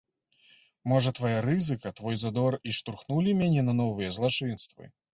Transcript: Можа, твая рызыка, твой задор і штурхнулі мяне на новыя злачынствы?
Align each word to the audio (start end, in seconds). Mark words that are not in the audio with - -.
Можа, 0.91 1.11
твая 1.19 1.43
рызыка, 1.47 1.93
твой 2.01 2.15
задор 2.23 2.59
і 2.71 2.75
штурхнулі 2.81 3.39
мяне 3.45 3.61
на 3.71 3.81
новыя 3.81 4.09
злачынствы? 4.21 4.95